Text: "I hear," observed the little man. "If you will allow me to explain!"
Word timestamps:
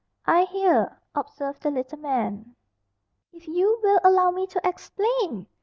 "I 0.25 0.45
hear," 0.45 0.99
observed 1.13 1.61
the 1.61 1.69
little 1.69 1.99
man. 1.99 2.55
"If 3.31 3.47
you 3.47 3.79
will 3.83 3.99
allow 4.03 4.31
me 4.31 4.47
to 4.47 4.67
explain!" 4.67 5.45